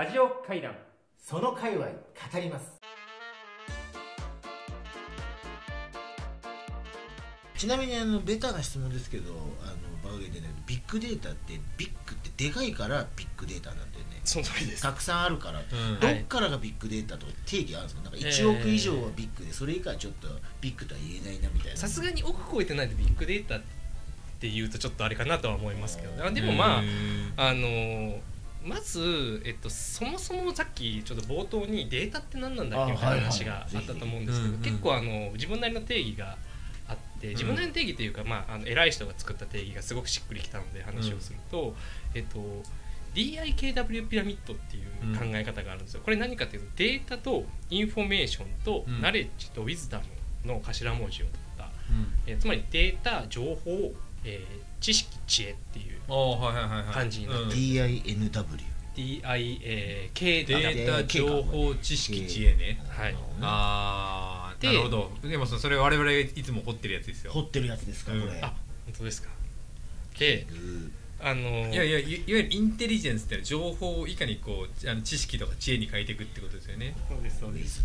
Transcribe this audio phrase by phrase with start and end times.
[0.00, 0.74] ラジオ会談。
[1.18, 1.92] その界隈語
[2.40, 2.80] ります。
[7.54, 9.66] ちなみにあのベタな質問ですけどあ
[10.06, 14.22] のバグでねビッグデータってビッグってでかいからビッグデータなんだよね。
[14.24, 14.82] その通りです。
[14.82, 15.64] たくさんあるから、ん。
[16.00, 18.02] どっからがビッグデータとか定義あるんですか？
[18.04, 20.28] なんか1億以上はビッグでそれ以下はちょっと
[20.62, 21.76] ビッグとは言えないなみたいな。
[21.76, 23.60] さすがに奥超えてないとビッグデータっ
[24.40, 26.80] ていうとちょっとあれかなとは思いますけどあでもま
[27.36, 28.18] ああの
[28.64, 36.36] まず、えっと、そもそもさっきちょっと冒頭にデータって何なんだっけみたいな話があったと思うんですけど、結構あの自分なりの定義が
[36.88, 41.74] あって自分なりの定義というか、まあ、あの偉い人が作った定義がすごくしっくりきたので話をすると、
[42.14, 42.38] えっと
[43.14, 46.00] DIKW ピラミッドっていう考え方があるんですよ。
[46.04, 49.00] これ何かというとデータとインフォメーションとうん。
[49.00, 50.04] knowledge と wisdom
[50.44, 51.70] の頭文字を取った、うん。
[52.26, 53.92] えーつまりデータ情報、
[54.24, 56.94] えー知識知恵っていうああはいはいはいはい。
[56.94, 57.50] 感じになってうん。
[57.50, 62.82] DINW DIKW デーータ情報知識知恵ね。
[62.88, 63.14] はい。
[63.42, 65.10] ああでなるほど。
[65.22, 67.32] でもそそれ我々がいつも掘ってるやつですよ。
[67.32, 68.48] 掘ってるやつですかこれ、うんあ
[68.86, 69.28] 本当ですか。
[70.18, 76.96] でうんあのいやいやいいわゆるインテリジェンスって情報をいかにこうあの知識とか知恵に変えていくってことですよね。
[77.08, 77.84] そうですそうウです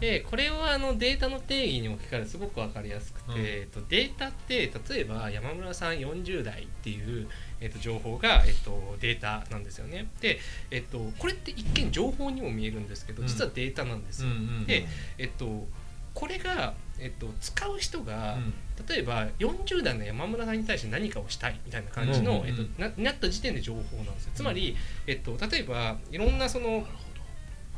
[0.00, 3.38] でこれはあのデータの定義に置き換えるとすごく分かりやすくて、うん。
[3.38, 7.28] えっと、データって例えば山村さん40代っていう、
[7.60, 10.08] えっと、情報が、えっと、データなんですよね。
[10.20, 10.38] で、
[10.70, 13.28] えっと、これって一見情報にも見えるんですけどうん。
[13.28, 14.30] 実はデータなんですよ、
[14.66, 14.86] で
[15.18, 15.66] えっと
[16.12, 18.54] これが、えっと、使う人が、うん。
[18.88, 24.32] 例えば40代の山村さんに対して何かをしたいみたいな感じの、えっと、ななった時点で情報なんですよ。
[24.34, 24.74] つまり、
[25.06, 26.86] えっと、例えばいろんなその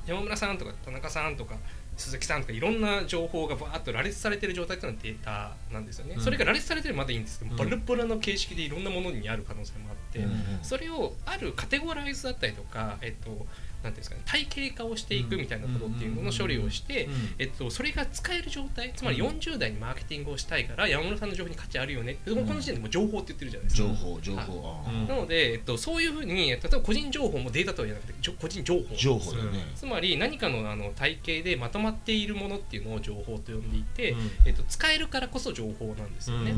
[0.06, 1.56] 山村さんとか田中さんとか
[1.96, 6.22] 鈴木さんとかいろんな情報がバーッと羅列されてる状態っていうのはデータなんですよね、うん。
[6.22, 7.38] それが羅列されてるまでいいんです。
[7.38, 7.56] けど、うん。
[7.56, 10.32] バラバラの形式でいろんなものにある可能性もあって、うん。
[10.62, 13.46] それをあるカテゴライズだったりとか、えっと、
[13.82, 19.32] なんていうんですかね体系化をしていくみたいなことっていうのの処理をして、うんえっと、それが使える状態つまりうん。
[19.42, 22.18] 40代にマーケティングをしたいから山村さんの情報に価値あるよね。
[22.24, 23.88] この時点でもう情報って言ってるじゃないですか。
[23.88, 24.84] 情報情報。
[25.08, 28.94] なので、えっと、そういうふうに例えば個人情報もデータとは言わなくて個人情報。
[28.94, 29.42] 情報ね。
[29.74, 34.30] つまり何かのあの体系でまとまっているものっていうのを情報と呼んでいて、うん。
[34.46, 36.54] えっと、使えるからこそ情報なんですよね。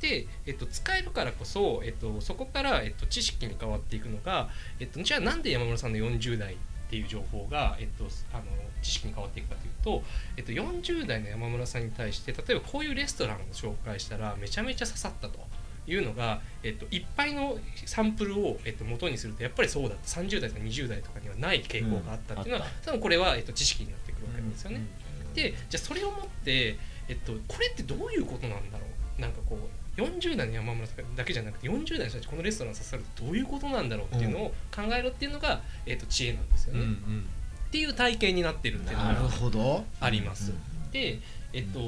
[0.00, 4.48] で、えっと、使えるからこそ、えっと、そこから、えっと、知識に変わっていくのが、
[4.80, 6.51] えっと、じゃあなんで山村さんの40代
[6.92, 8.04] っていう情報が、えっと、
[8.34, 8.42] あの
[8.82, 10.02] 知識に変わっていくかというと、
[10.36, 15.38] えっと、40代の山村さんに対して例えばこういうレストランを紹介したらめちゃめちゃ刺さったと。
[15.84, 24.86] いうのが、えっと、いっぱいのサンプルを、えっと、元にするとやっぱりそうだって30代とか20代とかにはない傾向があったっていうのは、うん多分これは、えっと、知識になってくるわけですよね。
[25.34, 28.84] でじゃあそれをもって、えっと、これってどういうことなんだろ
[29.18, 29.20] う？
[29.20, 37.26] なんかこう40代の山村さんだけじゃなくて40代の人たちこのレストラン刺さるとどういうことなんだろうっていうのを考えるっていうのが、えっと、知恵なんですよね、うんうん。
[37.68, 40.52] っていう体系になってるっていうのがあります。
[40.52, 40.58] うん
[40.92, 41.20] で
[41.54, 41.80] えっと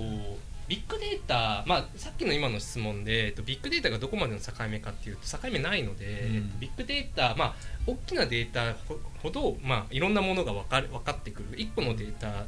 [0.66, 6.37] ビッグデータ、まあ、さっきの今の質問で、えっと、ビッグデータがどこまでの境目かっていうと境目ないので、うん。
[6.37, 7.54] えっと、ビッグデータ、まあ、
[7.87, 11.59] 大きなデータほほど、まあ、いろんなものが分かる分かってくる。
[11.59, 12.47] 1個のデータ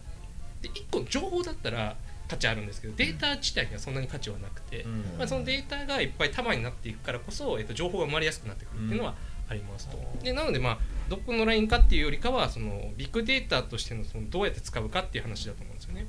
[0.62, 1.94] で1個の情報だったら
[2.28, 9.14] 価値あるんですけどデータ自体にはそんなに価値はなくて、うんまあ、そのデータがいっぱい束になっていくからこそ、えっと、情報が生まれやすくなってくるっていうのは
[9.48, 9.98] ありますと。
[10.22, 10.78] でなので、まあ、
[11.08, 16.06] どこのラインかっていうよりかはそのビッグデータとしてのそのどうやって使うかっていう話だと思うんですよね。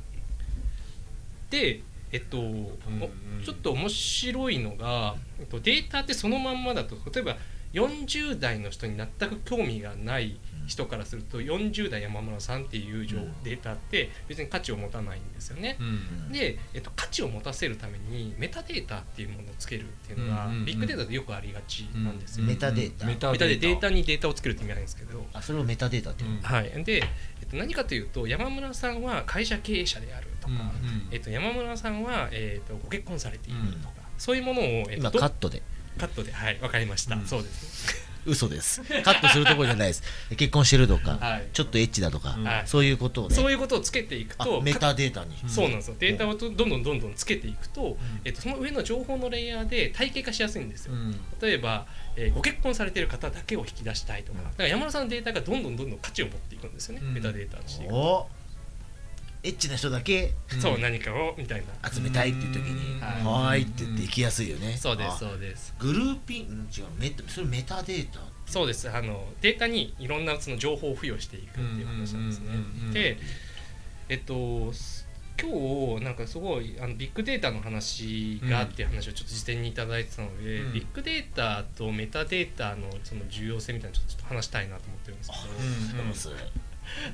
[1.49, 7.35] でえっと、ちょっと面白いのが、えっと、データってそのまんまだと例えば
[7.73, 13.07] 40代の人に全く興味がない人からすると40代山村さんっていう
[13.43, 15.77] データって別に価値を持たないんですよね。
[15.79, 16.31] うん。
[16.31, 22.45] で、えっと、価値を持たせるためにメタデータっていうものをつけるっていうのが、ビッグデータでよくありがちなんですよ。
[22.45, 23.07] メタデータ。
[23.07, 23.87] メタデータ。
[23.87, 26.35] にデータをつけるって意味なんですけど、あそれをメタデータっていうの？
[26.35, 26.97] うんはい、で、
[27.41, 30.53] えっと、何かというと山村さんは会社経営者であるとか、
[31.09, 34.03] えっと、山村さんは、えっと、ご結婚されているとか、うん。
[34.17, 35.61] そういうものを、えっと、今どカットで。
[35.97, 36.33] カットで。
[36.33, 36.59] はい。
[36.59, 37.25] わかりました、うん。
[37.25, 38.81] そうです嘘です。
[39.03, 40.03] カットするところじゃないです。
[40.35, 41.47] 結婚してるとか、はい。
[41.53, 42.43] ちょっとエッチだとか、うん。
[42.43, 42.63] はい。
[42.65, 45.49] そういうことをねそういうことをつけていくあとメタデータに、うん。
[45.49, 45.95] そうなんですよ。
[45.99, 47.97] データをどんどんどんどんつけていくと、ん。
[48.25, 51.19] えっと、その上の情報のレイヤーで体系化しやすいんですよ、うん。
[51.41, 54.45] 例えば、えーご結婚されている方だけを引き出したいとか,、うん。
[54.45, 57.13] だから山村さんのデータがどんどんどんどん価値を持っていくんですよね、うん。
[57.13, 57.95] メタデータとしていくと。
[57.95, 58.29] お
[59.47, 61.89] エッチな人だけうんそう何かをみたいな。
[61.89, 62.99] 集めたいっていう時に「うん。
[62.99, 64.75] はーい」って言って行きやすいよね。
[64.77, 65.73] そうですあそうです。
[65.79, 68.19] グルーピングうん違うメタそれメタデータ？
[68.45, 68.89] そうです。
[68.89, 72.49] あのデータにいろんなその情報を付与していくっていう話なんですね。
[72.91, 73.17] で
[74.09, 75.07] えっとす
[75.39, 80.73] 今日なんかすごいあのビッグデータの話がっていう話をちょっと事前にいただいてたので、うん。
[80.73, 85.43] ビッグデータとメタデータのその重要性みたいなちょっと話したいなと思ってるんですけど、
[85.93, 86.13] うんうん。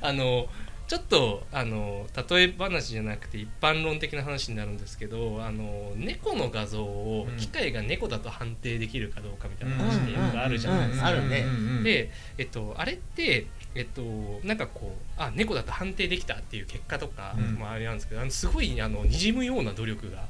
[0.00, 0.48] あの
[0.86, 7.36] ちょっとあの例え話じゃなくて一般論的な話になるんですけどあの猫の画像をうん。
[7.38, 11.10] 機械が猫だと判定できるかどうかみたいなうん話ってよくあるじゃないですか。
[11.10, 11.18] うん。
[11.18, 11.44] あるね
[11.82, 14.02] で、えっと、あれって、えっと、
[14.44, 14.58] なん。
[14.58, 17.54] かこうあ猫だと判定できたっていう結果とかうん。
[17.54, 17.94] もあれなん。
[17.94, 20.24] ですけど、あのすごいあのにじむような努力が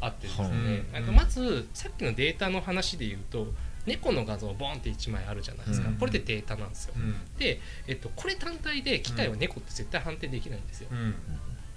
[0.00, 0.86] あってですね、うん。
[0.96, 3.52] あのまずさっきのデータの話で言うと
[3.86, 5.94] 猫の画像ボンって1枚あるじゃないですか、うん。
[5.96, 6.94] これでデータなんですよ。
[6.96, 7.14] うん。
[7.38, 10.88] で、えっと、これ単体で機械は猫って絶対判定できないんですよ。
[10.90, 11.14] うん。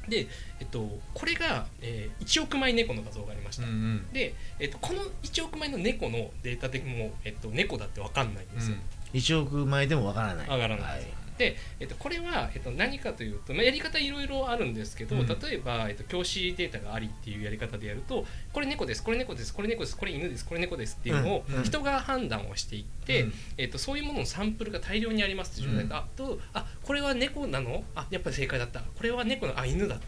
[0.09, 0.27] で、
[0.59, 3.63] えっと、これが、えー1億枚猫の画像がありました。
[3.63, 8.77] うんで、えっと、この1億枚の猫のデータでも、えっと、猫だって分かんないんですよ。
[9.13, 10.49] 1億枚でもわからない。
[10.49, 15.27] わからないですで、えっと、これは、えっと、何かというと、まあ、やり方いろいろあるんですけど、うん。
[15.27, 21.63] 例えば、えっと、教師データがありっていうやり方でやるとこれ猫ですこれ猫ですこれ猫ですこれ犬ですこれ猫ですっていうのをうんうん。
[21.63, 23.33] 人が判断をしていって、うん。
[23.57, 27.83] えっと、そういうもののサンプルが大量にありますっていう状態だと、あこれは猫なの？
[27.95, 28.81] あやっぱり正解だった。
[28.81, 29.95] これは猫のあ犬だ。
[29.95, 30.01] うん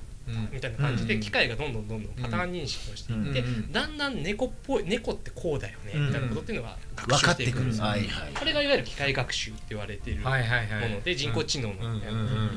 [0.52, 1.22] みたいな感じでうん。
[1.22, 7.50] 機械がどんどんどんどんパターン認識をしていって、だんだん猫っぽい猫ってこうだよねみたいなことっていうのが学習して分かってくる。
[7.50, 8.34] いくんですよはいはい。
[8.34, 10.68] これがいわゆる機械学習って言われているもはいはい。
[10.68, 11.76] はいので人工知能の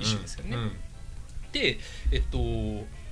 [0.00, 0.56] 一種ですよね。
[0.56, 0.72] うん
[1.50, 1.78] で
[2.12, 2.38] えっと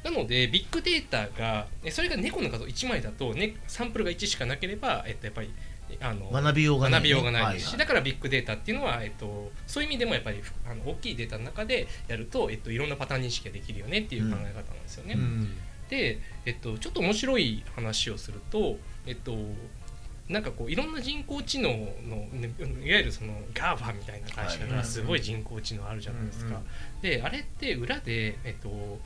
[0.04, 5.50] なのでビッグデータがえそれが猫の画像1枚だと、ね、サンプルが1しかなければ、えっと、やっぱり
[6.00, 6.54] あの学
[7.02, 7.66] びようがないです。
[7.66, 7.86] し、はいはい。
[7.86, 15.14] だからビッグデータっていうのは、えっと、そういう意味でもやっぱりあの大きいデータの中でやると、えっと、いろんなパターン認識ができるよねっていう考え方なんですよね。
[15.14, 15.56] うん。
[15.88, 19.36] で、えっと、ちょっと面白い話をすると、えっと、
[20.28, 26.60] なんかこういろんな人工知能のねいわゆるその GAFA みたいな会社はいがすごい人工知能あるじゃないですか。
[27.00, 28.98] であれって裏で、えっと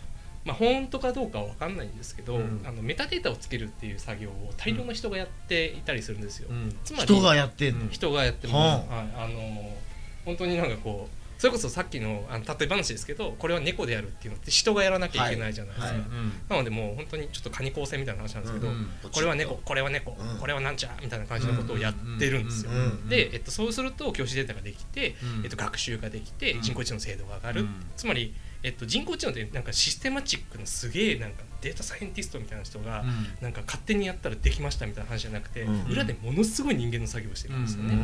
[0.44, 2.62] まあ、本当かどうかは分かんないんですけど、うん。
[2.64, 6.48] あのメタデータをつけるっていう作業を大量の人がやっていたりするんですよ。
[6.50, 6.74] うん。
[6.84, 9.76] つまり人がやって人がやってます、ははい、あの
[10.24, 16.00] 本当になんかこうそれこそさっきのあの例え話ですけどこれは猫でやるっていうのって人がやらなきゃいけないじゃないですか、はい。
[16.00, 16.06] は
[16.50, 20.38] なのでもう本当にちょっとカニ構成みたいな話なんですけど、うんこれは猫これは猫、うん。
[20.38, 23.08] これはなんちゃみたいな感じのことをやってるんですよ、うんうん。
[23.08, 25.44] で、えっと、そうすると教師データができて、うん。
[25.44, 26.62] えっと、学習ができてうん。
[26.62, 27.68] 人工知能の精度が上がる、うん。
[27.96, 33.04] つまり、えっと、人工知能ってなんかシステマチックなすげえなんかデータサイエンティストみたいな人が、
[33.40, 35.84] なんか勝手にやったらできましたみたいな話じゃなくて、うん。
[35.90, 37.94] 裏でものすごい人間の作業をしてるんですよね。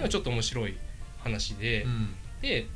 [0.00, 0.76] うんちょっと面白い
[1.22, 1.86] 話で、
[2.40, 2.66] で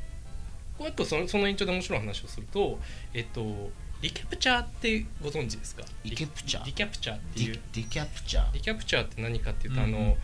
[0.78, 2.78] もう一個そのその延長で面白い話をすると、
[3.12, 3.70] えっと、
[4.02, 5.84] リキャプチャーってご存知ですか？
[6.04, 6.66] リキャプチャー。
[6.66, 7.54] リキャプチャーってデいう。
[7.54, 8.52] ィディキャプチャー。
[8.52, 9.94] リキャプチャーって何かっていうと、うんうん。
[9.94, 10.16] あの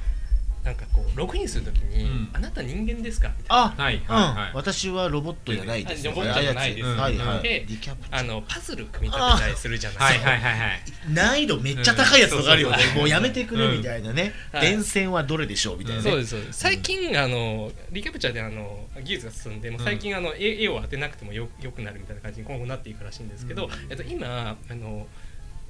[0.64, 2.30] なんかこうログインするときに、うん。
[2.32, 3.74] あなた人間ですか?」みたいな。
[3.76, 4.22] あはいうんはい。
[4.22, 6.04] はい私はロボットじゃないです。
[6.04, 6.88] ロボットじゃないです。
[6.88, 7.42] はいはい。
[7.42, 8.20] でディキャプチャー。
[8.20, 10.30] あのパズル組み立てたりするじゃないはいですか。
[10.30, 12.76] はいはいはい難易度めっちゃ高いやつとかあるよね。
[12.76, 12.80] うん。
[12.80, 14.32] そうそうもうやめてくれみたいなね。
[14.52, 14.62] はい。
[14.62, 16.10] 電線はどれでしょうみたいなね。
[16.10, 16.60] そうですそうです。
[16.60, 23.70] 最近あのリキャプチャーであの技術が進んでもう最近あの絵絵を当てなくてもよよくなるみたいな感じに今後なっていくらしいんですけど、うん。
[23.88, 25.06] えっと、今あの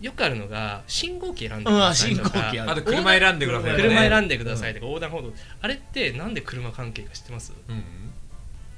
[0.00, 3.82] よくあるのが信号機選んでくうんださいとか信号機あと車選んでくださいね。
[3.82, 7.52] 車選んでくださいとか横断歩道あれってなんで車関係か知ってます？
[7.68, 7.82] うん。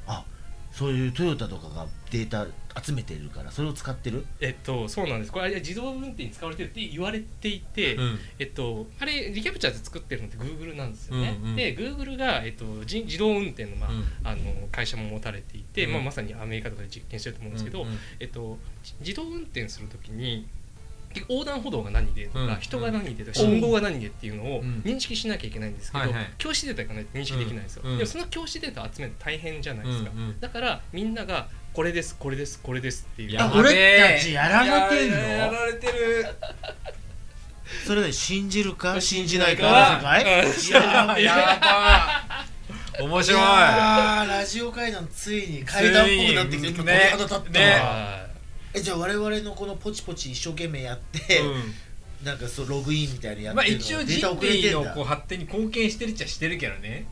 [0.07, 0.25] あ
[0.73, 2.47] そういうトヨタとかがデータ
[2.83, 4.25] 集めてるからそれを使ってる？
[4.41, 5.33] えっとそうなんです。
[5.33, 8.19] これ自動運転に使われてるって言われていて、うん。
[8.39, 11.39] えっと、あれリキャプチャーで作ってるのって Google なんですよね。
[11.43, 11.57] うんうん。
[11.57, 14.05] で Google が、えっと、じ自動運転の,、まあうん。
[14.25, 15.93] あの会社も持たれていて、うん。
[15.93, 17.99] まあ、まさにアメリカとかで実験してると思うんですけど、うんうん。
[18.19, 20.49] えっと、じ自動運転するときに
[21.21, 22.57] 横断歩道が何でとか、うん。
[22.61, 24.83] 人が何でとか信号が何でっていうのをうん。
[24.85, 26.27] 認識しなきゃいけないんですけど、はいはい。
[26.39, 33.39] 教師データがないと認識できないんですよ、でもその教師データを集めるの大変じゃないですか、うんうんだからみんながこれですこれですこれですっていう。
[33.55, 35.17] 俺たちやられてんの？
[35.19, 36.27] やられてる。
[37.87, 39.01] それで信じるか？
[39.01, 39.99] 信じないか？
[39.99, 41.23] あの世界うん。
[41.25, 41.59] や
[42.99, 43.41] ば面白い。
[43.41, 47.71] いラジオ会談ついに階段っぽくなってきてついに今鳥肌立ったわ、ね。
[47.71, 48.27] は
[48.75, 51.75] えじゃあ我々のこのポチポチ一生懸命やって、うん。
[52.25, 57.07] なんかそうログインみたいなやまあってるの一応人類のこう発展に貢献してるっちゃしてるけどね。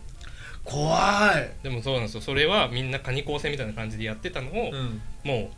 [0.63, 2.21] 怖い、いでもそうなんですよ。
[2.21, 5.03] それはみんなカニ構成みたいな感じでやってたのを、うん。
[5.25, 5.51] も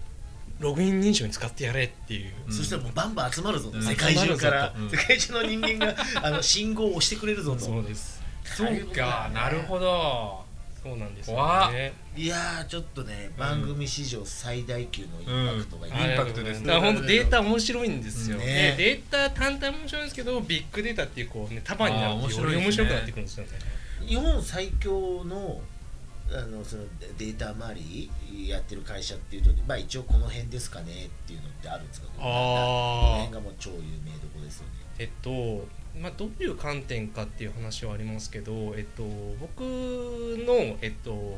[0.61, 2.53] うログイン認証に使ってやれっていう、うん。
[2.53, 3.85] そしたらもうバンバン集まるぞと、うん。
[3.85, 7.61] 世界中から、世界中の人間があの信号を押してくれるぞと。
[7.61, 8.23] そうです。
[8.45, 9.31] そうか。
[9.35, 10.42] なるほど
[10.83, 11.37] そうなんですよ
[11.71, 11.93] ね。
[12.17, 16.11] いやーちょっとね番組史上最大級のインパクトが今、うん。
[16.11, 16.75] インパクトですね。
[16.75, 18.75] 本当データ面白いんですよ、ね。
[18.77, 22.57] でデータ単体も面白いんですけどビッグデータっていうこうね束になるとよ白いですね。
[22.57, 23.51] り面白くなってくるんですよね。
[24.07, 25.61] 日本最強の
[26.35, 26.83] あのその
[27.19, 34.73] データ周りやってる会社っていうと、まあ、一応この辺ですかねっていうのってあるんですかこの辺がもう超有名どこですよね。
[34.99, 35.67] えっと
[36.01, 39.03] まあ、どういう観点かっていう話はありますけど、えっと、
[39.41, 41.37] 僕の、えっと、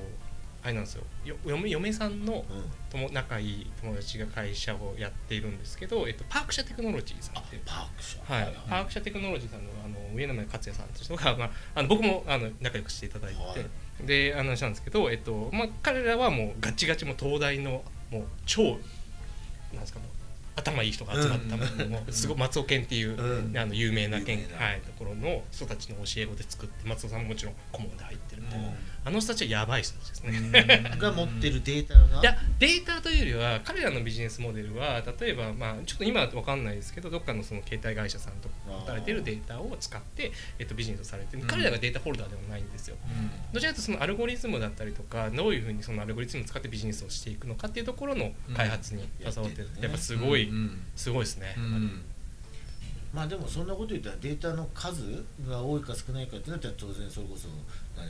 [0.65, 1.03] あれなんですよ。
[1.27, 8.19] よ嫁嫁さんのうん友仲いい友達が会社をやっているんですけど、えっと、パーク社テクノロジーさんあってパーク社。
[8.25, 13.57] はい、パーク社テクノロジーさんのあの上野前克也さんという人が、まあ、あの僕もあの仲良くしていただいて、は
[14.03, 14.07] い。
[14.07, 20.09] であの話なんですけど、えっとまあ、彼らはもうガチガチもう東大のもう超なんですかもう
[20.57, 21.91] 頭いい人が集まった、うん。
[21.91, 23.57] もうすごい松尾健っていう、うん。
[23.57, 24.65] あの有名な県有名な。
[24.65, 30.97] はい、ところの人たちの教え子で作って松尾さんももちろん顧問で入ってるみたいな、うんあの人たちはやばい人たちですね。
[30.99, 32.21] が持ってるデータが。
[32.21, 41.43] いやデータというよりは彼らのビジネスモデルは例えば、まあ、ちょっと今は分かんないですけどどっかのその携帯会社さんとか働いてるデータを使って、えっと、ビジネスをされてる。
[41.43, 41.49] うん。
[41.49, 42.97] 彼らがデータホルダーではないんですよ。
[43.53, 50.83] どちらかというとそのアルゴリズムだったりとかどういうふうにそのアルゴリズムを使ってビジネスをしていくのかっていうところの開発に携わってる、うんやっぱすごい、うん。
[50.97, 52.03] すごいですね、うん
[53.15, 57.49] まあでもそんなこと言ったらデータの数が多いか少ないかってなったら当然それこそ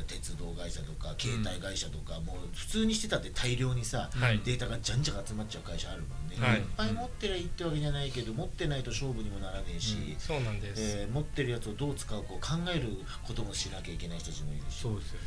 [0.07, 4.41] 鉄道会社とか携帯会社とか、もう普通にしてたって大量にさ、はい。
[4.45, 6.61] データがじゃんじゃん集まっちゃう会社あるもんね、はい。
[6.61, 10.19] い、っぱい持ってりゃいいってわけじゃないけど持ってないと勝負にもならねえし、うん。
[10.19, 12.41] そうなんです、えー持ってるやつをどう使うかを考
[12.75, 12.89] える
[13.27, 14.81] こともしなきゃいけない人たちもいるし。
[14.81, 15.27] そうですよね。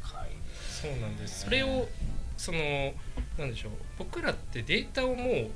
[0.00, 0.36] 深いね。
[0.68, 1.44] そうなんです。
[1.44, 1.88] それを
[2.36, 2.58] その
[3.36, 3.72] なんでしょう。
[3.98, 5.50] 僕らってデータをもう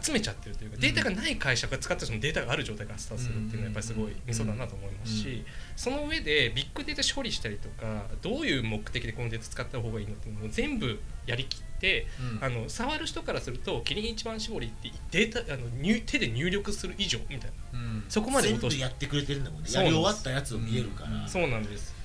[0.00, 0.80] 集めちゃってるというか、うん。
[0.80, 5.44] データがない会社が使ってそのデータがある状態からスタートするっていうのはやっぱりすごいミソだなと思いますし、うん。
[5.76, 12.06] その上でビッグデータ処理したりとかどういう目的でこのデータ使った方がいいのっていうのを全部やりきって、
[12.40, 12.44] うん。
[12.44, 17.78] あの触る人からするとキリン一番搾りってデータあの入手で入力する以上みたいな。
[17.78, 18.04] うん。
[18.08, 19.68] そこまで全落とし部やってくれてるんだもんね。
[19.72, 21.99] やり終わったやつを見えるから、うんそうなんです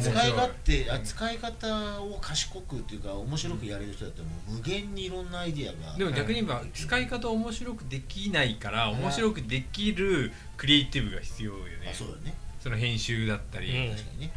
[0.00, 8.98] 使い勝手使い方を賢くっていうか面白くやれる人だったらもう無限にいろんなアイディアがでも逆に言えば使い方を面白くできないからうん。
[8.98, 11.88] 面白くできるクリエイティブが必要よね。
[11.90, 12.34] あそうだね。
[12.60, 14.32] その編集だったり、うん確かにね、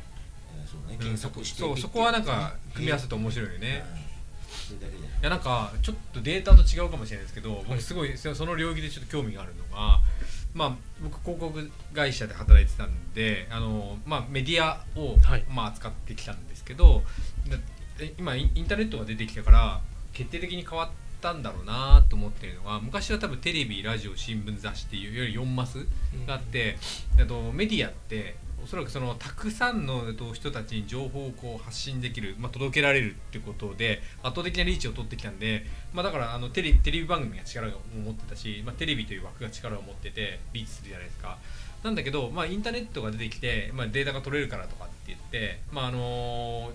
[0.59, 3.83] うんそう検索してそうそこはなんか組み合わせて面白いよね、
[5.21, 5.23] い。
[5.23, 10.01] やなんかちょっとデータと違うかもしれないですけど、僕すごいそその領域でちょっと興味があるのが、
[10.57, 15.45] まあ、僕広告会社で働いてたんであの、まあ、メディアを、はい。
[15.49, 17.03] まあ、扱ってきたんですけど
[18.17, 19.81] 今インターネットが出てきたから
[20.13, 20.89] 決定的に変わっ
[21.21, 25.85] たんだろうなと思ってるのが昔は多分テレビラジオ新聞雑誌っていういわゆる4マス
[26.25, 26.77] があって、
[27.21, 28.35] あとメディアって
[28.67, 30.01] おそらくそのたくさんの
[30.33, 41.37] 人たちに情報をこう発信できる、まあ、届けられるってことで圧倒的なリーチを取ってきたんで、まあ、だからあのテレビテレビ番組が力を持ってたし、まあ、テレビという枠が力を持っててリーチするじゃないですか。
[41.81, 46.71] なんだけど、まあ、インターネットが出てきて、まあ、データが取れるからとかって言って、まああの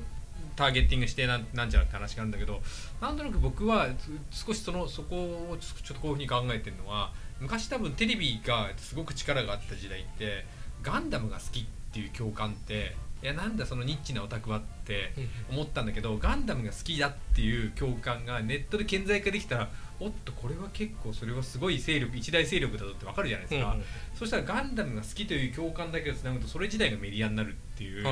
[0.57, 2.63] ターゲッティングしてなんなんちゃらって話があるんだけど
[3.01, 3.89] なんとなく僕は
[4.31, 10.45] 少しそのそこをちょっとこういうふうに考えてるのは昔多分テレビがすごく力があった時代って
[10.83, 15.13] ガンダムが好きっていう共感っていやなんだそのニッチなオタクはって
[15.49, 19.69] 思ったんだけどガンダムが好きだっていう共感がネットで顕在化できたら
[20.01, 23.77] おっとこれは結構それはすごい勢力一大勢力だぞってわかるじゃないですか、
[24.17, 28.05] そしたらガンダムが好きという共感だけをつなぐとそれ自体がメディアになるっていう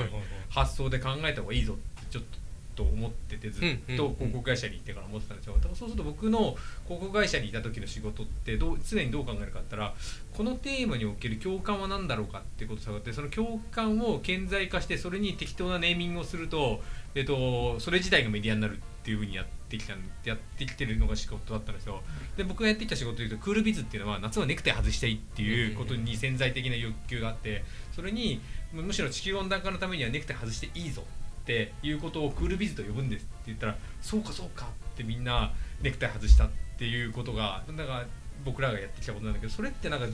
[0.48, 2.38] 発想で考えた方がいいぞってちょっと
[2.82, 5.54] 思っててずっと広告会社に行ってから思ってたんですよ。
[5.54, 9.94] だからそうすると僕の広告会社にいた時の仕事ってどう常にどう考えるかって言ったら
[10.36, 16.80] このテーマにおける共感は何だろうかってことを探ってその共感を顕在化してそれに適当なネーミングをすると、
[17.14, 19.94] えっと、それ自体がメディアになるっていうふうにやってきた
[20.24, 22.02] やってきてるのが仕事だったんですよ。
[22.36, 28.40] で僕がやってきた仕事でいうとクールビズっていうのは夏はネクタイ外したいっていうことに潜在的な欲求があってそれに
[28.72, 31.02] むむしろ地球温暖化のためにはネクタイ外していいぞ
[31.50, 35.52] っていうことをクールビズと呼ぶんですって言ったらそうかそうかってみんな
[35.82, 38.06] ネクタイ外したっていうことがだから
[38.44, 40.12] 僕らがやってきたことなんだけどそれってなんかで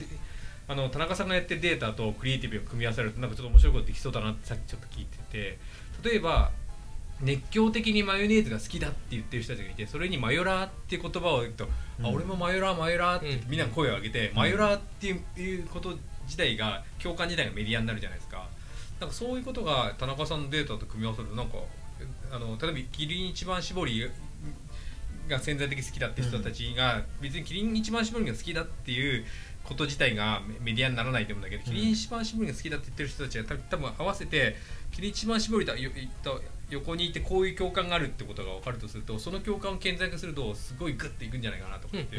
[0.67, 5.57] あの田中さんがやってるデータとクリエイティブを組み合わせるとなんかちょっと面白いことできそうだなってさっきちょっと聞いてて
[6.03, 6.51] 例えば
[7.21, 11.67] 熱狂的にマヨネーズが好きだって言ってる人たちがいてそれにマヨラーっていう言葉を言うと、
[12.03, 12.15] あうん。
[12.15, 18.47] 俺もマヨラーマヨラーってうんみんな声を上げて、マヨラーっていうこと自体が共感自体がメディアになるじゃないですか
[18.99, 21.57] なんかそういうことが田中さんのデータと組み合わせるとなんか
[22.31, 24.09] あの例えばキリン一番搾り
[25.27, 29.25] が潜在的に好きだって人たちが、別にキリン一番搾りが好きだっていう
[29.63, 34.55] こと自体がメメディアにならないと思うんだけど、キリン一番搾りが好きだって言ってる人たちは多分合わせて
[34.91, 35.91] キリン一番搾りとよ
[36.23, 42.17] と横にいてこういう共感があるってことが分かるとするとその共感を顕在化するとすごいグッていくんじゃないかなと思って、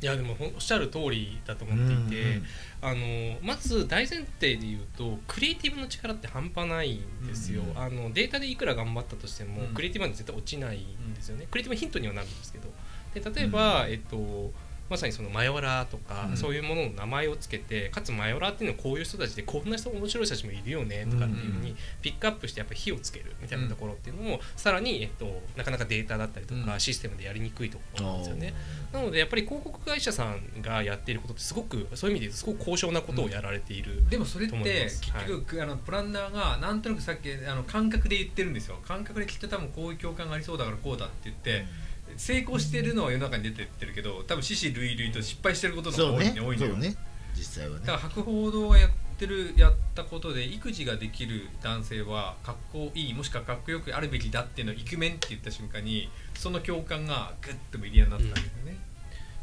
[0.00, 2.44] いやでもおっしゃる通りだと思っていて、うんうん
[2.80, 3.00] あの
[3.42, 9.74] まず大前提で言うとクリエイティブの力って半端ないんですよ、うんあのデータでいくら頑張ったとしても、うん。
[9.74, 12.68] クリエイティブなんて絶対落ちないんですよね、クリエイティブヒントにはなるんですけど。
[13.14, 14.52] で例えば、えっと
[14.88, 16.36] まさにそのマヨラーとか、うん。
[16.36, 26.80] そういうものの名前をつけてかつマヨラーっていうのはこういう人たちでこんな人面白い人たちもいるよねとかっていうふうにピックアップしてやっぱ火をつけるみたいなところっていうのも、さらに、えっと、なかなかデータだったりとか、うん。
[26.80, 28.54] システムでやりにくいところなんですよね。
[28.92, 38.78] なのでやっぱり広告会社さんがやっていることってすごくそういう意味で言うとすごく高尚なことをやられている、でもそれって結局、あのプランナーがなんとなくさっきあの感覚で言ってるんですよ。
[38.86, 41.66] 感覚できっと多分こういう共感がありそうだからこうだって言って
[42.18, 46.76] 成功してるのは世の中に出てってるけど多分獅子類類と失敗してることが多いんで、多いのよ。
[46.76, 46.96] ね。
[47.34, 47.86] 実際はね。
[47.86, 58.76] だから博報堂がやってるやったことで育児ができる男性はかっこいいもしくはかっこよくあるべきだっていうのをイクメンって言った瞬間にその共感がグッとメディアになったんですよね、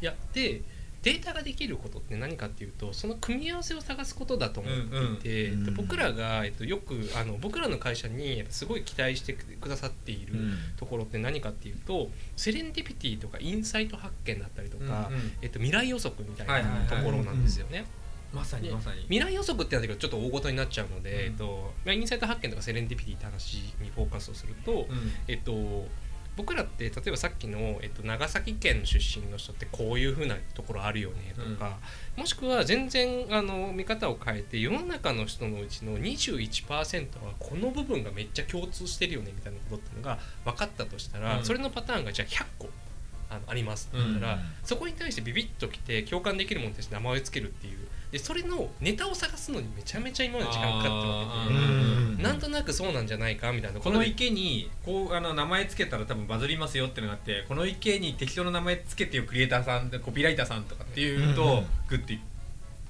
[0.00, 0.62] いやで
[1.06, 10.56] データができることって何かっていうとその組み合わせを探すことだと思っていて、うんうんえっと僕らが、えっと、よくあの僕らの会社にすごい期待してくださっているうん。
[10.76, 15.32] ところって何かっていうとセレンディピティとかインサイト発見だったりとか、うんうん。
[15.42, 17.84] えっと、未来予測みたいなところなんですよね。
[18.32, 23.90] まさにでまさに未来予測ってなんだけどちょっと大ごとになっちゃうので、うんえっとまあ、インサイト発見とかセレンディピティって話に。
[23.94, 25.86] フォーカスをすると、うんえっと
[26.36, 31.78] 僕らって例えばさっきの、えっと、長崎県の出身の人ってこういうふうなところあるよねとか、
[32.16, 41.44] もしくは全然あの見方を変えて世の中の人のうちの21%はこの部分がめっちゃ共通してるよねみたいなことっていうのが分かったとしたら、うん。
[41.44, 42.68] それのパターンがじゃあ100個
[43.30, 47.78] あのありますって言ったら、うんそこに対してビビッときて共感できるものとして名前をつけるっていう。
[48.10, 51.60] でそれのネタを探すのにめちゃめちゃ今まで時間かかったわあけで。
[51.60, 52.22] うん。
[52.22, 53.78] なんとなくそうなんじゃないかみたいな。
[53.78, 61.50] とこの池にこうあの名前つけたら多分バズりますよってのがあってこの池に適当な名前つけてよクリエイターさんコピーライターさんとかっていうと、うん。
[61.50, 62.18] うんグッて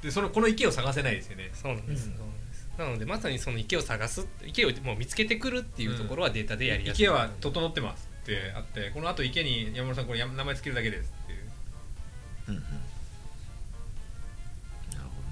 [0.03, 1.51] でそのこの池を探せないですよね。
[1.53, 2.17] そうなんです、うん。
[2.17, 2.69] そうなんです。
[2.79, 11.39] なのでまさにその池を探す池をもう見つけてくるっていうところはデータでやりやすい、池は整ってますってあってこのあと池に山村さんこれや名前つけるだけですっていう。
[12.49, 12.63] うんうん。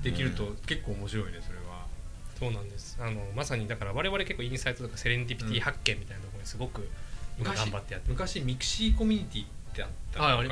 [0.02, 1.86] できると結構面白いねそれは。
[2.38, 2.96] そうなんです。
[3.00, 6.88] あのまさにだから我々結構インサイトとかセレンディピティ発見みたいなところにすごく
[7.38, 8.14] 今頑張ってやってる。
[8.14, 10.48] 昔 mixi コミュニティってあったはい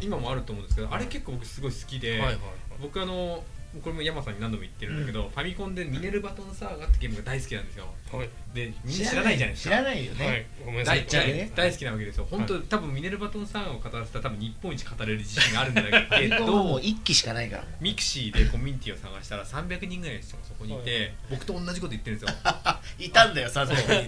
[0.00, 2.38] 今もあると思うんですけどあれ結構僕すごい好きで、はいはいはい。
[2.80, 3.44] 僕あの
[3.82, 7.86] これも山さんに何度も言ってるんだけど、ファミコンでミネルバトンサーガってゲームが大好きなんですよ。
[8.12, 8.28] はい。
[8.52, 9.70] でみんな知らないじゃないですか。
[9.70, 10.46] 知らないよね、はい。
[10.64, 11.06] ごめんなさい。
[11.54, 12.26] 大好きなわけですよ。
[12.28, 17.64] 本当、多分ミネルバトンサーガを語らせたら多分日本一語れる自信があるんだけで ももどう一機しかないから。
[17.80, 21.12] ミクシーでコミュニティを探したら300人ぐらいの人がそこにいて、はい。
[21.30, 22.36] 僕と同じこと言ってるんですよ
[23.00, 24.06] いたんだよさすがに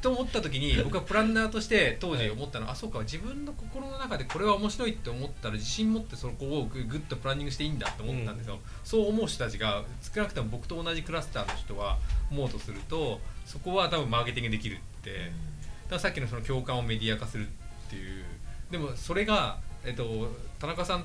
[0.00, 9.82] と思った時に僕はプランナーとして当時思ったのは、あそうか自分の心の中でこれは面白いって思ったら自信持ってそこをググッとプランニングしていいんだと思ったんですよ、そう思う人たちが
[10.14, 11.98] 少なくとも僕と同じクラスターの人は
[12.30, 15.30] 思うとするとそこは多分マーケティングできるって、だか
[15.94, 18.24] らさっきのその共感をメディア化するっていう。
[18.70, 21.04] でもそれが、えっと、田中さん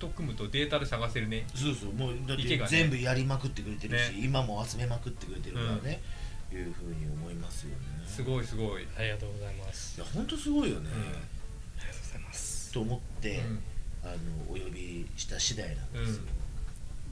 [0.00, 1.46] と組むとデータで探せるね。
[1.54, 4.20] そうそうもうだって全部やりまくってくれてるし、ね。
[4.24, 6.02] 今も集めまくってくれてるからね、
[6.52, 7.76] いうふうに思いますよね。
[8.06, 10.00] すごいすごい、ありがとうございます。
[10.00, 12.72] いや本当すごいよね、ありがとうございます。
[12.72, 13.62] と思って、うん。
[14.04, 14.14] あの
[14.50, 16.22] お呼びした次第なんですよ、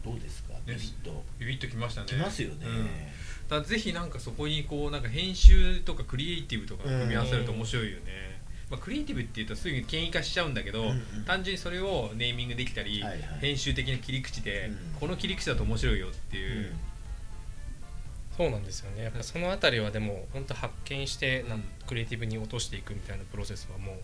[0.05, 0.53] どうですか？
[0.67, 2.07] ビビッとビビッときましたね。
[2.09, 2.89] きますよね、うん。
[3.49, 11.25] だぜひなんかそこにこうなんか編集とかクリエイティブとか組み合わせると面白いよね、まあ、クリエイティブっていうとすぐに権威化しちゃうんだけど、うんうん。
[11.27, 13.21] 単純にそれをネーミングできたり、はいはい。
[13.41, 15.01] 編集的な切り口で、うん。
[15.01, 16.73] この切り口だと面白いよっていう、
[18.37, 19.05] そうなんですよね。
[19.05, 21.59] やっぱそのあたりはでも本当発見してなん。
[21.59, 23.97] うんクリエイティブに落としていくみたいなプロセスはもう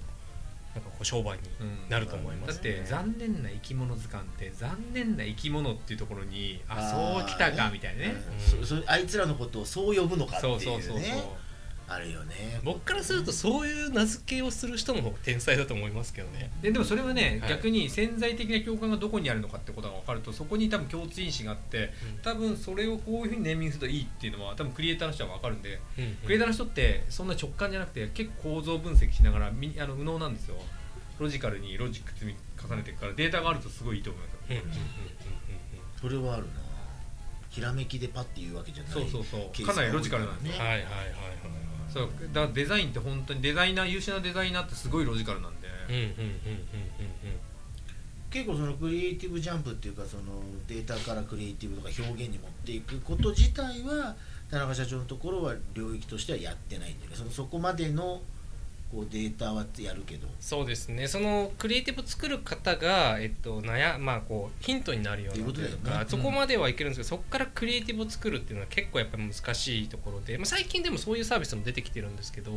[0.75, 1.89] なんかこう商売にうん。
[1.89, 8.15] なると思います、だって残念な生き物図鑑って残念な生き物っていうところにあそうきたかみたいなね、
[8.59, 8.67] うん。
[8.67, 10.65] そそあいつらのことをそう呼ぶのかっていうね。
[10.65, 11.23] そうそうそうそう
[11.89, 12.61] あるよね。
[12.65, 16.51] 僕からするとそういう名付けをする人の方が天才だと思いますけどね。
[16.61, 17.51] ででもそれはね、はい。
[17.51, 21.91] 逆に潜在的な共感がどこにあるのかってことが分かるとそこに多分共通因子があって
[22.23, 26.15] 多分それをこういうふうにネーミングするといいっていうのは多分クリエイターの人は分かるんで、うんうん。
[26.17, 30.57] クリエイターの人ってそんな直感じゃなくて結構構造分析しながらみあの右脳なんですよ。
[31.19, 34.79] ロジカルにロジック積み重ねていくからデータがあるとすごいいいと思いますよ、うんうんうんうん
[36.01, 36.51] それはあるな。
[37.51, 38.93] ひらめきでパッて言うわけじゃない。
[38.93, 39.67] そうそうそう。
[39.67, 40.63] かなりロジカルなんですよ。
[40.63, 41.09] うんはいはいはいはい
[41.89, 45.69] そうだからデザインって本当にデザイナー優秀なデザイナーってすごいロジカルなんで、
[48.31, 50.23] 結構そのクリエイティブジャンプっていうかその
[50.67, 54.17] データからクリエイティブとか表現に持っていくこと自体は
[54.51, 58.21] 田中社長のところは領域としてはやってないんだけどそのそこまでの
[58.91, 60.27] こうデータはやるけど。
[60.41, 61.09] そうですね。
[61.09, 66.09] そのクリエイティブを作る方が、えっと悩まあ、こうヒントになるようなっていうかうん。
[66.09, 72.53] そこまではいけるんですけど、そこからクリエイティブを作るっていうのは結構やっぱり難しいところで、まあ、最近でもそういうサービスも出てきてるんですけど、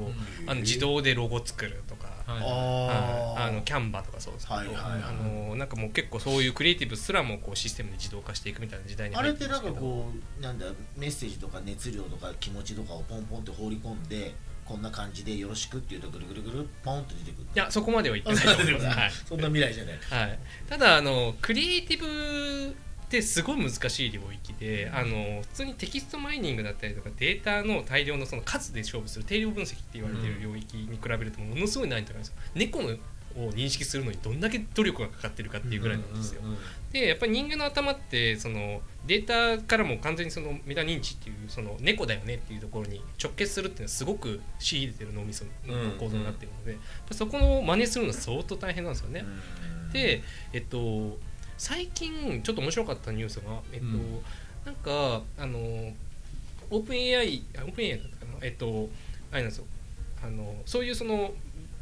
[0.48, 2.42] あの自動でロゴ作るとか、はい。
[2.42, 2.50] はい。
[2.50, 10.08] ああのキャンバとかそうですけど、はいはいはいあのなんかもう結構そういうクリエイティブすらもこうシステムで自動化していくみたいな時代にあれってなんかこ
[10.40, 10.66] うなんだ
[10.96, 14.34] メッセージとか熱量とか気持ちとかをポンポンって放り込んで
[14.72, 17.48] こんな感じでよろしくっていうとぐるぐるぐるポンと出てくる。
[17.54, 19.12] いやそこまでは言ってないと思います、はい。
[19.26, 19.96] そんな未来じゃない。
[19.98, 22.74] はい、ただあのクリエイティブっ
[23.10, 32.36] てすごい難しい領域であの普通にテキストマイニングだったりとかデータの大量のその数で勝負する定量分析って言われてる領域に比べるとものすごい難易度なんですよ。
[32.56, 32.96] 猫の
[33.38, 36.42] を認識するのにどんだけ努力がかかってるかっていうぐらいなんですよ。
[36.92, 45.52] でやっぱり人間の頭ってそのデータからも完全にそのメタ認知っていうその猫だよねっていうところに直結するっていうのはすごく仕入れてる脳みその
[45.98, 46.78] 構造になってるので、
[47.12, 49.24] そこの真似するのは相当大変なんですよね。
[49.94, 50.22] で、
[50.54, 51.18] えっと、
[51.58, 54.22] 最近ちょっと面白かったニュースが、えっとうん。
[54.66, 55.60] なんかあの
[56.70, 58.38] オープン AI あオープン AI だったかな。
[58.46, 58.90] えっと
[59.32, 59.66] あれなんですよ。
[60.24, 61.34] あのそういうその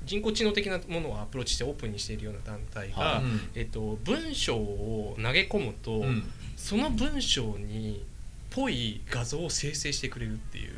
[0.10, 3.22] 人工知能的なものをアプローチしてオープンにしているような団体が、は
[3.54, 6.24] えっと、文章を投げ込むと、うん。
[6.58, 8.04] その文章に
[8.50, 10.74] ぽい画像を生成してくれるっていう。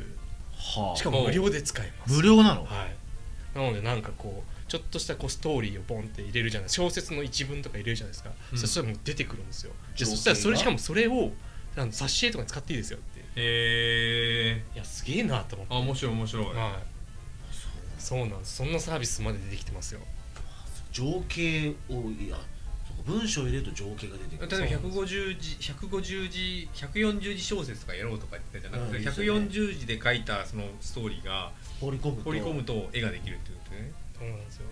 [0.54, 0.96] はあ。
[0.96, 2.14] しかも無料で使えます。
[2.14, 2.66] 無料なの？
[2.66, 8.58] はい、なのでなんかこうちょっとしたこうストーリーをボンって入れるじゃない小説の一文とか入れるじゃないですか、うん。
[8.58, 9.72] そしたらもう出てくるんですよ。
[9.96, 11.32] そしたらそれしかもそれを
[11.74, 15.74] あの挿絵とかに使っていいですよってえいやすげえなと思って。
[15.74, 16.46] ー、あ面白い面白い。
[16.46, 16.91] はい
[18.02, 18.56] そうなんです。
[18.56, 20.00] そんなサービスまで出てきてますよ。
[20.90, 22.36] 情景をいや
[23.06, 24.60] 文章を入れると情景が出てくる。
[24.60, 33.92] 例えば150字150字140字小説とかやろうとか言ってたじゃなくて、うんね140字で書いたそのストーリーが放り込むり込むと絵ができるっていうことね。
[34.18, 34.66] そうなんですよ。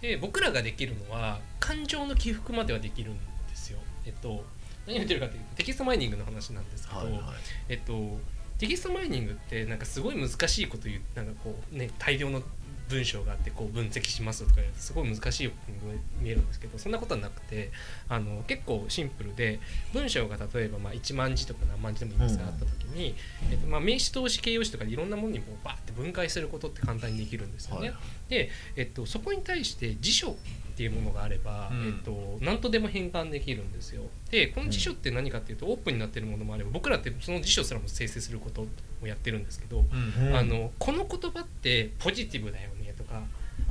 [0.00, 3.20] で僕らができるのは感情の起伏まではできるんで
[3.54, 3.78] すよ。
[4.06, 4.44] えっと
[4.86, 7.22] 何を言ってるかというとテキストマイニングの話なんですけど、はいはい。
[7.68, 8.18] えっと
[8.64, 12.42] テキストマイニングってなんかすごい難しいこと言うなんかこうね大量の
[12.88, 17.70] 文章があってこう分析しますとかすごい難しいように見えるんですけどそんなことはなくて
[18.08, 19.60] あの結構シンプルで
[19.92, 23.14] 文章が例えばまあ1万字とか何万字でもいいんですが、うんあった時に、
[23.50, 27.88] えっと、まあ名詞動詞形容詞とかいろんなものにこうバーって分解することって簡単にできるんですよね。
[27.88, 30.34] はいで、えっと、そこに対して辞書っ
[30.76, 31.86] ていうものがあれば、うん。
[31.86, 34.02] えっと、何とでも変換できるんですよ。
[34.30, 38.66] でこの辞書って何かっていうと、オープンになってるものもあれば僕らってその辞書すらも生成すること
[39.02, 39.84] をやってるんですけど、
[40.18, 40.36] うんうん。
[40.36, 42.83] あのこの言葉ってポジティブだよね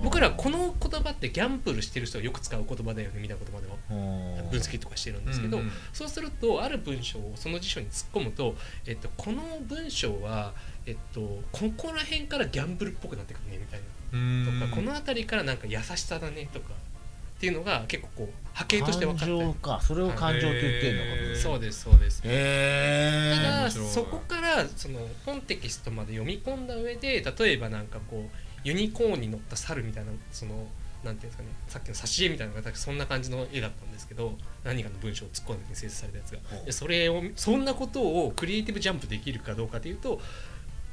[0.03, 5.71] 僕らこの言葉ってギャンブルしてる人がよく使う言葉だよねみたいな言葉でも分析とかしてるんですけど、うんうん。
[5.93, 10.53] そうするとある文章をその辞書に突っ込むと、えっと、この文章は、
[10.85, 14.19] えっと、ここら辺からギャンブルっぽくなってくるねみたいな。
[14.19, 14.59] うん。
[14.61, 19.33] とかこの辺りからなんか優しさだねとかっていうのが結構こう波形として分かって。
[19.33, 19.79] 感情か。
[19.81, 22.21] それを感情って言ってんのかへーそうですそうです。
[22.25, 30.67] へえただそこからその本テキストまで読み込んだ上で例えばなんかこうユニコーンに乗った猿みたいなその
[31.03, 36.65] なんていうんですかねさっきの挿絵みたいなのがそんな感じの絵だったんですけど何かの文章を突っ込んで生成されたやつが。
[36.65, 40.21] でそれをそんなことをクリエイティブジャンプできるかどうかというと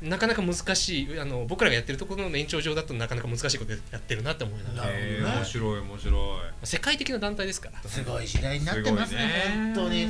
[0.02, 4.96] なかなか難しいあの僕らがやってるところの延長上だとなかなか難しいことやってるなって思いながら。
[4.96, 5.20] ね。
[5.22, 6.66] 面白い面白い。
[6.66, 7.88] 世界的な団体ですから。
[7.88, 9.72] すごい時代になってますねね。
[9.74, 10.06] 本当に。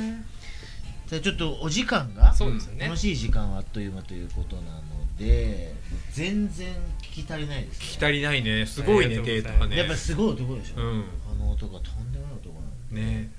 [1.07, 2.85] じゃあちょっとお時間がそうですよね。
[2.85, 4.81] 楽しい時間はあっという間ということなの
[5.25, 5.73] で
[6.11, 6.67] 全然
[7.01, 7.85] 聞き足りないですね。
[7.85, 8.65] 聞き足りないね。
[8.65, 9.77] すごいねあり手がとうございますとかね。
[9.77, 11.05] やっぱりすごい男でしょ、うん。
[11.31, 13.31] あの男はとんでもない男なんで、ね。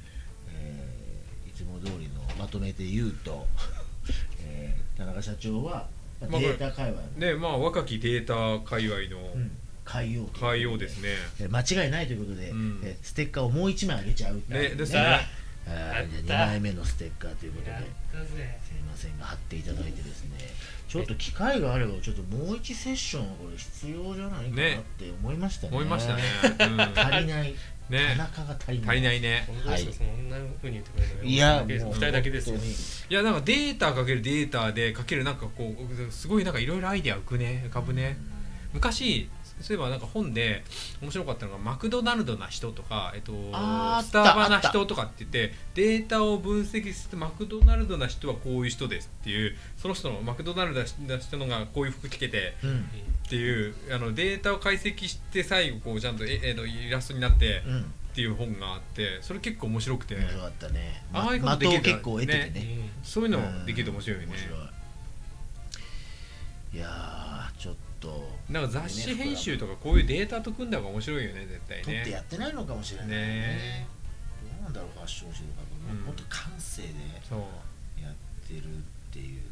[0.54, 3.46] えーいつも通りのまとめて言うと、
[4.44, 5.88] えー田中社長は
[6.20, 9.50] まあまあデータ界隈の、ねまあ若きデータ界隈のうん。
[9.84, 11.08] 海洋海洋ですね。
[11.40, 12.80] えー間違いないということで、うん。
[12.84, 14.76] えーステッカーをもう1枚あげちゃうっていうね。
[14.76, 17.70] ですねあーやったじゃあ2枚目のステッカーということで。
[17.72, 18.26] やったぜ。
[18.61, 18.61] すい
[18.92, 20.38] ませんが貼っていただいてですね
[20.88, 25.68] ちょっと機会があればちょっともう1セッションはこれ必要じゃないかなって思いましたね。
[25.72, 26.22] 思いましたね、
[26.58, 28.14] 足りない、うん、ね。
[28.14, 28.88] 田中が足りない。
[28.88, 29.44] 足りないね。
[29.46, 32.56] 本当ですか、そんな風に言ってくれるのいや二もう人だけですよ
[33.08, 37.64] いやなんかデータかけるデータでかけるなんかこうすごいなんかいろいろアイデア浮くね。
[37.68, 38.18] 浮かぶね。
[38.74, 39.30] 昔
[39.62, 40.64] そういえばなんか本で
[41.00, 52.84] 面白かったのがマクドナルドな人とか、えっと、スタバな人とかって言ってデータを分析してマクドナルドな人はこういう人ですっていうその人のマクドナルドな人のがこういう服着ててうん
[53.26, 61.02] っていうあのデータを解析して最後こうちゃんとええのイラストになってうんっていう本があってそれ結構面白くて、面白かったね。
[61.14, 62.60] ああいうことできる的を結構得ててね。
[62.60, 62.90] うん。
[63.02, 64.34] そういうのもできると面白いよね。
[64.34, 64.58] 面白い。
[66.74, 67.31] いや
[68.02, 68.28] と。
[68.50, 71.84] なんか雑誌編集とかこういうデータと組んだ方が面白いよね絶対ね。
[71.84, 73.16] 取ってやってないのかもしれないね。
[73.16, 73.86] ね。
[74.42, 76.00] どうなんだろうファッション誌とかも,、うん。
[76.02, 76.88] もっと感性で
[78.02, 78.14] やっ
[78.46, 78.62] てるっ
[79.12, 79.42] ていう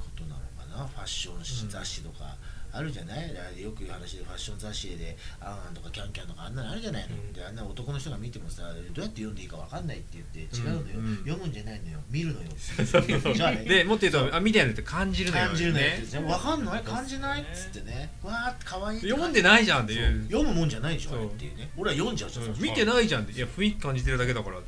[0.00, 0.86] ことなのかな。
[0.86, 1.70] ファッション誌うん。
[1.70, 2.36] 雑誌とか
[2.76, 3.28] あるじゃない、
[3.60, 7.32] よく言う話でファッション雑誌で「あんあん」とか「キャンキャン」とかあんなのあるじゃないの、うん。
[7.32, 11.06] であんな男の人が見てもさどうやって読んでいいか分かんないって言って違うのよ、うん。
[11.06, 11.98] うん読むんじゃないのよ。
[12.10, 12.48] 見るのよ。
[13.66, 15.46] でもっと言うとあ見てやるって感じるのよ。
[15.46, 16.82] 感じるのよねって分かんない？
[16.82, 18.10] 感じないっつってね。
[18.22, 20.24] わーって可愛いって読んでないじゃんっていう。
[20.24, 21.70] 読むもんじゃないでしょっていうね。
[21.76, 22.48] 俺は読んじゃうじゃん、う。
[22.50, 23.32] ん見てないじゃんって。
[23.32, 24.58] いや雰囲気感じてるだけだから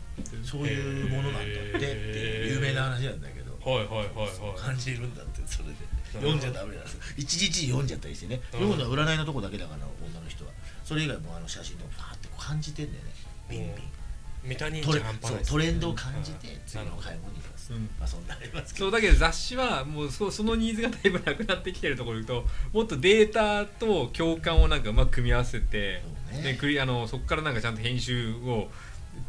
[0.44, 3.48] そういうものなんだってって有名な話なんだけど。
[3.64, 4.58] はいはいはいはい。
[4.58, 5.74] 感じるんだってそれで
[6.12, 6.98] 読んじゃダメなんです。
[7.16, 8.40] 一日に読んじゃったりしてね。
[8.54, 8.60] うん。
[8.60, 10.50] 読むのは占いのとこだけだから女の人は。
[10.84, 13.10] それ以外もあの写真とーって感じてんだよね。
[13.50, 13.98] ビンビン。
[14.44, 17.72] メタ認知半トレンドを感じてうん次の買い物に行きます。
[17.72, 17.90] うん。
[17.98, 18.86] まあそんなありますけど。
[18.86, 26.58] そうだけど雑誌はもうそそのニーズがだいぶなくなってきてるところともっとデータと共感をなんかうまく組み合わせてそうね。
[26.60, 28.68] であのそこからなんかちゃんと編集を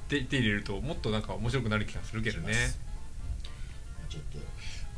[0.07, 2.53] 手手入れるともっとなんか面白くなる気がするけどね。
[4.07, 4.37] ちょっと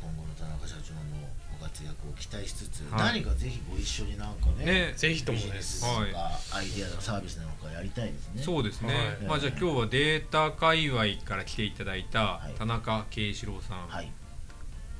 [0.00, 1.21] 今後の田中社長のご
[1.62, 3.22] 活躍を期待しつつ、はい。
[3.22, 8.42] 何かぜひご一緒になんかねねぜひともビジネですスとか、アイデアとかサービスなのかやりたいですね。
[8.42, 9.28] そうですね、はい。
[9.28, 12.58] まあじゃあ今日はデータ界隈から来ていただいたはい。
[12.58, 14.12] 田中慶志郎さん、はい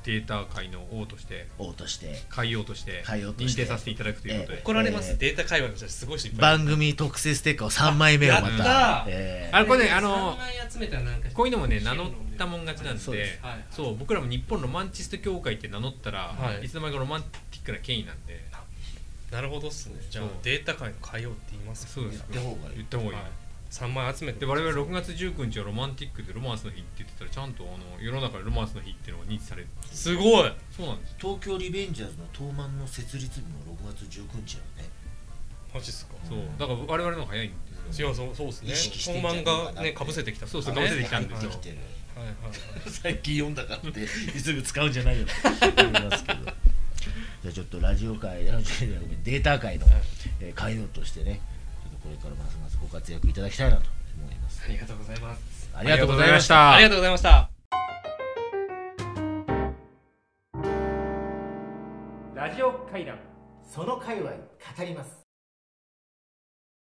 [0.03, 9.03] データ界の王として王として海王として海王として認定させていただくということで、え怒られます、えーデータ会話の人すごい番組特製ステッカーを3枚目をまたやったー。
[9.07, 13.39] えーあれこれねあの3枚集めたらなんかこういうのもね名乗ったもん勝ちなんでそうです。
[13.41, 16.65] はいそう僕らも日本ロマンチスト協会って名乗ったら、はい。
[16.65, 18.43] い、つの間にかロマンティックな権威なんで。
[19.31, 19.95] なるほどっすね。
[20.11, 22.23] じゃあデータ界の会話って言いますそうです。
[22.31, 22.75] 言った方がいい。
[22.75, 23.31] 言った方がいい、はい、
[23.73, 27.65] 3枚集めてで我々6月19日はロマンティックでロマンスの日って言ってたらちゃんとあ
[27.97, 29.67] の世の中でロマンスの日っていうのが認知される。
[29.91, 30.53] すごい。
[30.69, 31.15] そうなんです。
[31.17, 34.89] 東京リベンジャーズの東満の設立日も6月19日なのね。
[35.73, 36.13] マジっすか。
[36.29, 36.39] そう。
[36.59, 37.57] だから我々の方が早いんで
[37.91, 38.07] すよ。
[38.09, 38.73] いやそうそうですね。
[38.73, 41.49] 意識してん本番じゃねえかながねかぶせてきたそうそうね被せてきたんですよ。
[41.49, 42.53] はいはいはい
[42.85, 45.25] 最近読んだからってすぐ使うんじゃないよ。
[45.25, 46.45] と思いますけど。
[46.45, 49.95] じゃあちょっとラジオ界ラジオ界ごめんデータ界の、はい。
[50.41, 51.41] えー海洋としてね
[52.03, 53.83] これからますますご活躍いただきたいなと
[54.21, 54.61] 思います。
[54.65, 55.69] ありがとうございます。
[55.73, 56.73] ありがとうございました。
[56.73, 57.49] ありがとうございました。
[62.35, 63.17] ラジオ会談
[63.63, 64.37] その界隈語
[64.85, 65.22] ります